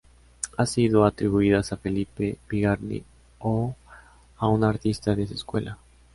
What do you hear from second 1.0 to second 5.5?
atribuidas a Felipe Bigarny o a un artista de su